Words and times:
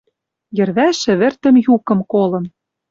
Йӹрвӓш 0.57 0.99
ӹвӹртӹм 1.13 1.55
юкым 1.75 1.99
колын: 2.11 2.45